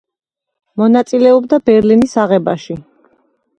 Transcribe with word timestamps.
მონაწილეობდა 0.81 1.61
ბერლინის 1.71 2.19
აღებაში. 2.25 2.81